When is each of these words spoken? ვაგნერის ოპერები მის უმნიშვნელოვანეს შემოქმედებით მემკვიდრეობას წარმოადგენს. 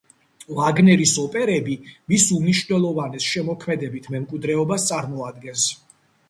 ვაგნერის 0.59 1.11
ოპერები 1.23 1.75
მის 2.13 2.25
უმნიშვნელოვანეს 2.37 3.29
შემოქმედებით 3.35 4.09
მემკვიდრეობას 4.15 4.89
წარმოადგენს. 4.93 5.69